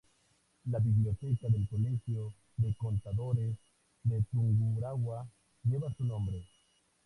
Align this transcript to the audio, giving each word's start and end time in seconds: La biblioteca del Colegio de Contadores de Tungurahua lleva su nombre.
La 0.71 0.79
biblioteca 0.79 1.47
del 1.47 1.67
Colegio 1.69 2.33
de 2.57 2.73
Contadores 2.75 3.55
de 4.01 4.23
Tungurahua 4.31 5.29
lleva 5.63 5.93
su 5.93 6.03
nombre. 6.05 6.43